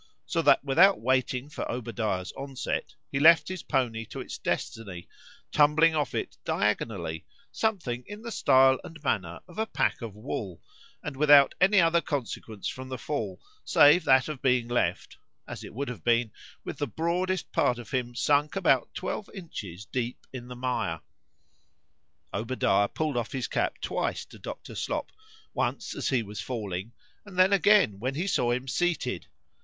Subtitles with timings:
[0.25, 5.07] So that without waiting for Obadiah's onset, he left his pony to its destiny,
[5.51, 10.59] tumbling off it diagonally, something in the stile and manner of a pack of wool,
[11.03, 15.17] and without any other consequence from the fall, save that of being left
[15.47, 16.31] (as it would have been)
[16.63, 20.99] with the broadest part of him sunk about twelve inches deep in the mire.
[22.33, 24.73] Obadiah pull'd off his cap twice to Dr.
[24.73, 29.27] Slop;—once as he was falling,—and then again when he saw him seated.